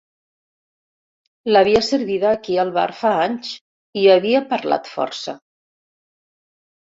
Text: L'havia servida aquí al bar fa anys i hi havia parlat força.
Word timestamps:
L'havia 1.51 1.81
servida 1.87 2.31
aquí 2.37 2.55
al 2.63 2.71
bar 2.77 2.85
fa 3.01 3.11
anys 3.27 3.51
i 3.59 4.05
hi 4.05 4.09
havia 4.13 4.41
parlat 4.55 4.89
força. 4.95 5.37